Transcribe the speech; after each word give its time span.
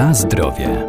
Na 0.00 0.14
zdrowie. 0.14 0.86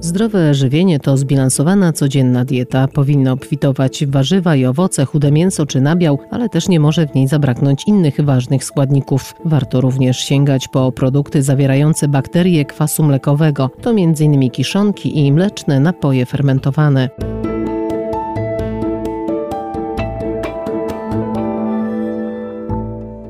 Zdrowe 0.00 0.54
żywienie 0.54 1.00
to 1.00 1.16
zbilansowana 1.16 1.92
codzienna 1.92 2.44
dieta. 2.44 2.88
Powinno 2.88 3.32
obfitować 3.32 4.04
w 4.06 4.10
warzywa 4.10 4.56
i 4.56 4.64
owoce, 4.64 5.04
chude 5.04 5.32
mięso 5.32 5.66
czy 5.66 5.80
nabiał, 5.80 6.18
ale 6.30 6.48
też 6.48 6.68
nie 6.68 6.80
może 6.80 7.06
w 7.06 7.14
niej 7.14 7.28
zabraknąć 7.28 7.84
innych 7.86 8.20
ważnych 8.20 8.64
składników. 8.64 9.34
Warto 9.44 9.80
również 9.80 10.18
sięgać 10.18 10.68
po 10.68 10.92
produkty 10.92 11.42
zawierające 11.42 12.08
bakterie 12.08 12.64
kwasu 12.64 13.02
mlekowego. 13.02 13.70
To 13.82 13.90
m.in. 13.90 14.50
kiszonki 14.50 15.26
i 15.26 15.32
mleczne 15.32 15.80
napoje 15.80 16.26
fermentowane. 16.26 17.08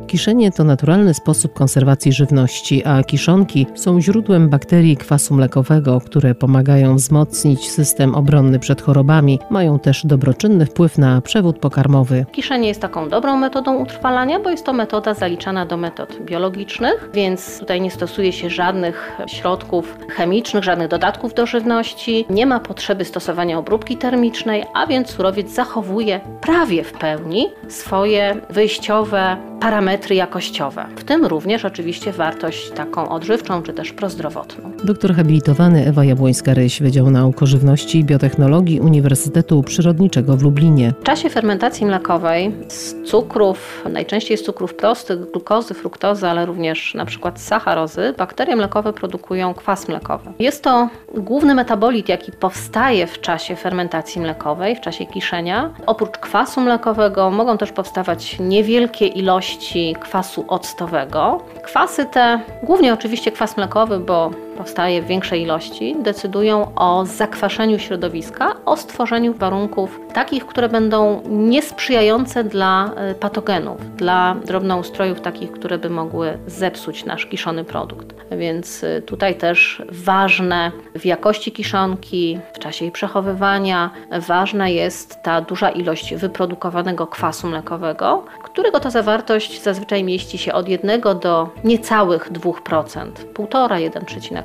Kiszenie 0.08 0.52
to 0.52 0.64
naturalny 0.64 1.14
sposób 1.14 1.52
konserwacji 1.52 2.12
żywności, 2.12 2.84
a 2.84 3.02
kiszonki 3.02 3.66
są 3.74 4.00
źródłem 4.00 4.48
bakterii 4.48 4.96
kwasu 4.96 5.34
mlekowego, 5.34 6.00
które 6.00 6.34
pomagają 6.34 6.96
wzmocnić 6.96 7.70
system 7.70 8.14
obronny 8.14 8.58
przed 8.58 8.82
chorobami. 8.82 9.38
Mają 9.50 9.78
też 9.78 10.06
dobroczynny 10.06 10.66
wpływ 10.66 10.98
na 10.98 11.20
przewód 11.20 11.58
pokarmowy. 11.58 12.26
Kiszenie 12.32 12.68
jest 12.68 12.80
taką 12.80 13.08
dobrą 13.08 13.36
metodą 13.36 13.76
utrwalania, 13.76 14.40
bo 14.40 14.50
jest 14.50 14.64
to 14.64 14.72
metoda 14.72 15.14
zaliczana 15.14 15.66
do 15.66 15.76
metod 15.76 16.22
biologicznych, 16.22 17.10
więc 17.14 17.58
tutaj 17.58 17.80
nie 17.80 17.90
stosuje 17.90 18.32
się 18.32 18.50
żadnych 18.50 19.12
środków 19.26 19.98
chemicznych, 20.08 20.64
żadnych 20.64 20.88
dodatków 20.88 21.34
do 21.34 21.46
żywności. 21.46 22.26
Nie 22.30 22.46
ma 22.46 22.60
potrzeby 22.60 23.04
stosowania 23.04 23.58
obróbki 23.58 23.96
termicznej, 23.96 24.64
a 24.74 24.86
więc 24.86 25.10
surowiec 25.10 25.54
zachowuje 25.54 26.20
prawie 26.40 26.84
w 26.84 26.92
pełni 26.92 27.46
swoje 27.68 28.36
wyjściowe 28.50 29.36
parametry 29.60 30.14
jakościowe, 30.14 30.86
w 30.96 31.04
tym 31.04 31.26
również 31.26 31.64
oczywiście 31.64 32.12
wartość 32.12 32.70
taką 32.70 33.08
odżywczą 33.08 33.62
czy 33.62 33.72
też 33.72 33.92
prozdrowotną. 33.92 34.72
Doktor 34.84 35.14
habilitowany 35.14 35.86
Ewa 35.86 36.02
Jabłońska-Ryś, 36.02 36.82
Wydział 36.82 37.10
Nauk 37.10 37.42
o 37.42 37.46
Żywności 37.46 37.98
i 37.98 38.04
Biotechnologii 38.04 38.80
Uniwersytetu 38.80 39.62
Przyrodniczego 39.62 40.36
w 40.36 40.42
Lublinie. 40.42 40.92
W 41.00 41.04
czasie 41.04 41.30
fermentacji 41.30 41.86
mlekowej 41.86 42.52
z 42.68 42.94
cukrów, 43.10 43.84
najczęściej 43.92 44.38
z 44.38 44.42
cukrów 44.42 44.74
prostych, 44.74 45.30
glukozy, 45.30 45.74
fruktozy, 45.74 46.28
ale 46.28 46.46
również 46.46 46.94
na 46.94 47.04
przykład 47.04 47.40
sacharozy, 47.40 48.14
bakterie 48.18 48.56
mlekowe 48.56 48.92
produkują 48.92 49.54
kwas 49.54 49.88
mlekowy. 49.88 50.30
Jest 50.38 50.62
to 50.62 50.88
główny 51.14 51.54
metabolit, 51.54 52.08
jaki 52.08 52.32
powstaje 52.32 53.06
w 53.06 53.20
czasie 53.20 53.56
fermentacji 53.56 54.20
mlekowej, 54.20 54.76
w 54.76 54.80
czasie 54.80 55.06
kiszenia. 55.06 55.70
Oprócz 55.86 56.10
kwasu 56.10 56.60
mlekowego 56.60 57.30
mogą 57.30 57.58
też 57.58 57.72
powstawać 57.72 58.38
niewielkie 58.40 59.06
ilości 59.06 59.47
ilości 59.48 59.96
kwasu 60.00 60.44
octowego. 60.48 61.42
Kwasy 61.62 62.06
te, 62.06 62.40
głównie 62.62 62.92
oczywiście 62.92 63.32
kwas 63.32 63.56
mlekowy, 63.56 63.98
bo 63.98 64.30
powstaje 64.58 65.02
w 65.02 65.06
większej 65.06 65.42
ilości, 65.42 65.96
decydują 66.02 66.74
o 66.74 67.06
zakwaszeniu 67.06 67.78
środowiska, 67.78 68.54
o 68.64 68.76
stworzeniu 68.76 69.34
warunków 69.34 70.00
takich, 70.14 70.46
które 70.46 70.68
będą 70.68 71.22
niesprzyjające 71.28 72.44
dla 72.44 72.90
e, 72.96 73.14
patogenów, 73.14 73.96
dla 73.96 74.36
drobnoustrojów 74.44 75.20
takich, 75.20 75.52
które 75.52 75.78
by 75.78 75.90
mogły 75.90 76.38
zepsuć 76.46 77.04
nasz 77.04 77.26
kiszony 77.26 77.64
produkt. 77.64 78.14
Więc 78.30 78.84
e, 78.84 79.02
tutaj 79.02 79.34
też 79.34 79.82
ważne 79.92 80.72
w 80.94 81.06
jakości 81.06 81.52
kiszonki, 81.52 82.38
w 82.52 82.58
czasie 82.58 82.84
jej 82.84 82.92
przechowywania, 82.92 83.90
ważna 84.28 84.68
jest 84.68 85.22
ta 85.22 85.40
duża 85.40 85.70
ilość 85.70 86.14
wyprodukowanego 86.14 87.06
kwasu 87.06 87.46
mlekowego, 87.46 88.24
którego 88.42 88.80
to 88.80 88.90
zawartość 88.90 89.62
zazwyczaj 89.62 90.04
mieści 90.04 90.38
się 90.38 90.52
od 90.52 90.68
1 90.68 91.00
do 91.00 91.48
niecałych 91.64 92.32
2%, 92.32 93.06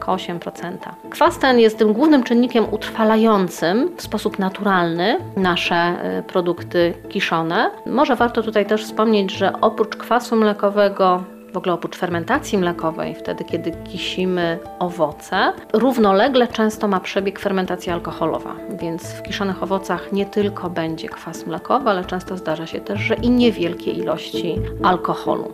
1,5-1,8%. 0.04 0.78
Kwas 1.10 1.40
ten 1.40 1.60
jest 1.60 1.78
tym 1.78 1.94
głównym 1.94 2.24
czynnikiem 2.24 2.66
utrwalającym 2.72 3.92
w 3.98 4.02
sposób 4.02 4.40
naturalny 4.40 5.18
nasze 5.36 5.96
y, 6.20 6.24
produkty 6.24 6.94
kiszone. 7.10 7.72
Może 7.86 8.16
warto 8.16 8.44
tutaj 8.44 8.66
też 8.66 8.84
wspomnieć, 8.84 9.32
że 9.32 9.54
oprócz 9.62 9.96
kwasu 9.96 10.36
mlekowego 10.36 11.24
w 11.54 11.58
ogóle 11.58 11.74
oprócz 11.74 11.98
fermentacji 11.98 12.58
mlekowej, 12.58 13.16
wtedy 13.16 13.44
kiedy 13.44 13.72
kisimy 13.72 14.60
owoce, 14.80 15.54
równolegle 15.74 16.48
często 16.48 16.88
ma 16.88 17.00
przebieg 17.00 17.40
fermentacja 17.40 17.94
alkoholowa, 17.94 18.56
więc 18.80 19.04
w 19.04 19.24
kiszonych 19.24 19.64
owocach 19.64 20.12
nie 20.12 20.26
tylko 20.26 20.70
będzie 20.70 21.10
kwas 21.10 21.46
mlekowy, 21.46 21.90
ale 21.90 22.06
często 22.06 22.38
zdarza 22.38 22.68
się 22.68 22.80
też, 22.82 23.02
że 23.02 23.16
i 23.16 23.30
niewielkie 23.30 23.92
ilości 23.92 24.62
alkoholu. 24.84 25.54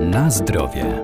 Na 0.00 0.30
zdrowie. 0.30 1.02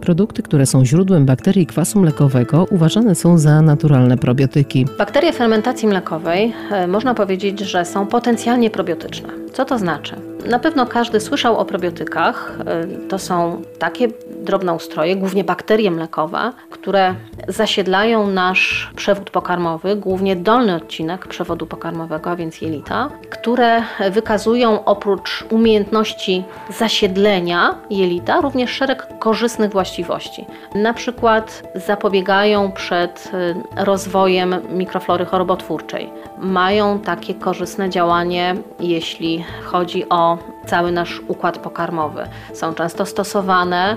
Produkty, 0.00 0.42
które 0.42 0.66
są 0.66 0.84
źródłem 0.84 1.26
bakterii 1.26 1.66
kwasu 1.66 2.00
mlekowego, 2.00 2.66
uważane 2.70 3.14
są 3.14 3.38
za 3.38 3.62
naturalne 3.62 4.18
probiotyki. 4.18 4.86
Bakterie 4.98 5.32
fermentacji 5.32 5.88
mlekowej 5.88 6.52
e, 6.70 6.86
można 6.86 7.14
powiedzieć, 7.14 7.60
że 7.60 7.84
są 7.84 8.06
potencjalnie 8.06 8.70
probiotyczne. 8.70 9.28
Co 9.52 9.64
to 9.64 9.78
znaczy? 9.78 10.16
Na 10.50 10.58
pewno 10.58 10.86
każdy 10.86 11.20
słyszał 11.20 11.56
o 11.58 11.64
probiotykach. 11.64 12.58
E, 12.66 12.86
to 13.08 13.18
są 13.18 13.62
takie 13.78 14.08
drobnoustroje, 14.46 15.16
głównie 15.16 15.44
bakterie 15.44 15.90
mlekowe, 15.90 16.52
które 16.70 17.14
zasiedlają 17.48 18.26
nasz 18.26 18.90
przewód 18.96 19.30
pokarmowy, 19.30 19.96
głównie 19.96 20.36
dolny 20.36 20.74
odcinek 20.74 21.26
przewodu 21.26 21.66
pokarmowego, 21.66 22.30
a 22.30 22.36
więc 22.36 22.60
jelita, 22.60 23.08
które 23.30 23.82
wykazują 24.10 24.84
oprócz 24.84 25.44
umiejętności 25.50 26.44
zasiedlenia 26.78 27.74
jelita 27.90 28.40
również 28.40 28.70
szereg 28.70 29.06
korzystnych 29.18 29.70
właściwości. 29.72 30.46
Na 30.74 30.94
przykład 30.94 31.62
zapobiegają 31.74 32.72
przed 32.72 33.30
y, 33.34 33.84
rozwojem 33.84 34.54
mikroflory 34.70 35.24
chorobotwórczej. 35.24 36.10
Mają 36.38 36.98
takie 36.98 37.34
korzystne 37.34 37.90
działanie, 37.90 38.54
jeśli 38.80 39.44
chodzi 39.64 40.08
o 40.08 40.38
cały 40.66 40.92
nasz 40.92 41.20
układ 41.28 41.58
pokarmowy. 41.58 42.28
Są 42.54 42.74
często 42.74 43.06
stosowane 43.06 43.96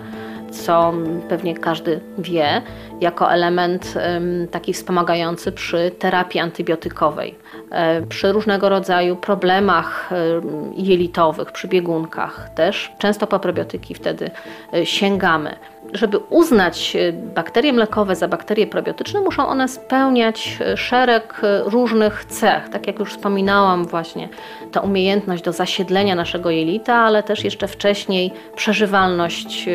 co 0.49 0.93
pewnie 1.29 1.57
każdy 1.57 1.99
wie, 2.17 2.61
jako 3.01 3.31
element 3.31 3.93
taki 4.51 4.73
wspomagający 4.73 5.51
przy 5.51 5.91
terapii 5.99 6.39
antybiotykowej, 6.39 7.35
e, 7.71 8.01
przy 8.01 8.31
różnego 8.31 8.69
rodzaju 8.69 9.15
problemach 9.15 10.09
jelitowych, 10.75 11.51
przy 11.51 11.67
biegunkach 11.67 12.49
też 12.55 12.91
często 12.97 13.27
po 13.27 13.39
probiotyki 13.39 13.95
wtedy 13.95 14.31
e, 14.73 14.85
sięgamy 14.85 15.55
żeby 15.93 16.17
uznać 16.17 16.95
e, 16.95 17.13
bakterie 17.13 17.73
mlekowe 17.73 18.15
za 18.15 18.27
bakterie 18.27 18.67
probiotyczne, 18.67 19.21
muszą 19.21 19.47
one 19.47 19.67
spełniać 19.67 20.57
szereg 20.75 21.41
różnych 21.65 22.25
cech. 22.25 22.69
Tak 22.69 22.87
jak 22.87 22.99
już 22.99 23.09
wspominałam, 23.13 23.85
właśnie 23.85 24.29
ta 24.71 24.81
umiejętność 24.81 25.43
do 25.43 25.51
zasiedlenia 25.51 26.15
naszego 26.15 26.49
jelita, 26.49 26.95
ale 26.95 27.23
też 27.23 27.43
jeszcze 27.43 27.67
wcześniej 27.67 28.31
przeżywalność 28.55 29.65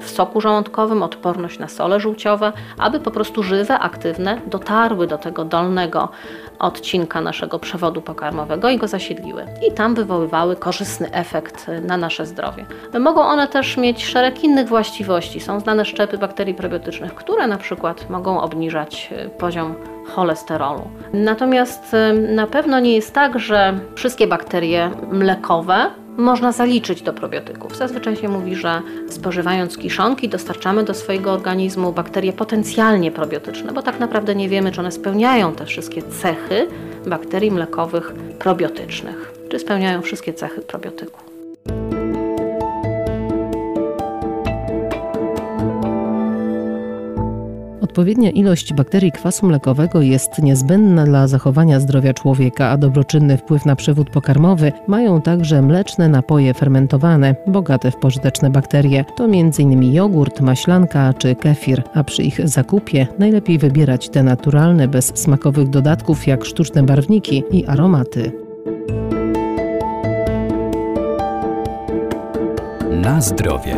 w 0.00 0.10
soku 0.10 0.40
żołądkowym, 0.40 1.02
odporność 1.02 1.58
na 1.58 1.68
sole 1.68 2.00
żółciowe, 2.00 2.52
aby 2.78 3.00
po 3.00 3.10
prostu 3.10 3.42
żywe, 3.42 3.78
aktywne 3.78 4.40
dotarły 4.46 5.06
do 5.06 5.18
tego 5.18 5.44
dolnego 5.44 6.08
odcinka 6.58 7.20
naszego 7.20 7.58
przewodu 7.58 8.02
pokarmowego 8.02 8.70
i 8.70 8.78
go 8.78 8.88
zasiedliły. 8.88 9.46
I 9.68 9.72
tam 9.72 9.94
wywoływały 9.94 10.56
korzystny 10.56 11.12
efekt 11.12 11.66
na 11.82 11.96
nasze 11.96 12.26
zdrowie. 12.26 12.66
Mogą 13.00 13.22
one 13.22 13.48
też 13.48 13.76
mieć 13.76 14.04
szereg 14.04 14.44
innych 14.44 14.68
właściwości. 14.68 15.40
Są 15.40 15.60
znane 15.60 15.84
szczepy 15.84 16.18
bakterii 16.18 16.54
probiotycznych, 16.54 17.14
które 17.14 17.46
na 17.46 17.58
przykład 17.58 18.10
mogą 18.10 18.40
obniżać 18.40 19.10
e, 19.12 19.28
poziom 19.28 19.74
cholesterolu. 20.06 20.90
Natomiast 21.12 21.94
e, 21.94 22.12
na 22.12 22.46
pewno 22.46 22.80
nie 22.80 22.94
jest 22.94 23.12
tak, 23.14 23.38
że 23.38 23.78
wszystkie 23.94 24.26
bakterie 24.26 24.90
mlekowe 25.12 25.90
można 26.16 26.52
zaliczyć 26.52 27.02
do 27.02 27.12
probiotyków. 27.12 27.76
Zazwyczaj 27.76 28.16
się 28.16 28.28
mówi, 28.28 28.56
że 28.56 28.82
spożywając 29.08 29.78
kiszonki 29.78 30.28
dostarczamy 30.28 30.84
do 30.84 30.94
swojego 30.94 31.32
organizmu 31.32 31.92
bakterie 31.92 32.32
potencjalnie 32.32 33.10
probiotyczne, 33.10 33.72
bo 33.72 33.82
tak 33.82 34.00
naprawdę 34.00 34.34
nie 34.34 34.48
wiemy, 34.48 34.72
czy 34.72 34.80
one 34.80 34.92
spełniają 34.92 35.52
te 35.52 35.66
wszystkie 35.66 36.02
cechy 36.02 36.68
bakterii 37.06 37.50
mlekowych 37.50 38.12
probiotycznych, 38.38 39.32
czy 39.48 39.58
spełniają 39.58 40.02
wszystkie 40.02 40.34
cechy 40.34 40.60
probiotyku. 40.60 41.31
Odpowiednia 47.92 48.30
ilość 48.30 48.74
bakterii 48.74 49.12
kwasu 49.12 49.46
mlekowego 49.46 50.02
jest 50.02 50.42
niezbędna 50.42 51.04
dla 51.04 51.26
zachowania 51.26 51.80
zdrowia 51.80 52.14
człowieka, 52.14 52.68
a 52.68 52.76
dobroczynny 52.76 53.36
wpływ 53.36 53.66
na 53.66 53.76
przewód 53.76 54.10
pokarmowy 54.10 54.72
mają 54.88 55.22
także 55.22 55.62
mleczne 55.62 56.08
napoje 56.08 56.54
fermentowane, 56.54 57.34
bogate 57.46 57.90
w 57.90 57.96
pożyteczne 57.96 58.50
bakterie. 58.50 59.04
To 59.16 59.24
m.in. 59.24 59.94
jogurt, 59.94 60.40
maślanka 60.40 61.12
czy 61.12 61.34
kefir, 61.34 61.82
a 61.94 62.04
przy 62.04 62.22
ich 62.22 62.48
zakupie 62.48 63.06
najlepiej 63.18 63.58
wybierać 63.58 64.08
te 64.08 64.22
naturalne, 64.22 64.88
bez 64.88 65.12
smakowych 65.14 65.68
dodatków 65.68 66.26
jak 66.26 66.44
sztuczne 66.44 66.82
barwniki 66.82 67.44
i 67.50 67.66
aromaty. 67.66 68.32
Na 72.90 73.20
zdrowie. 73.20 73.76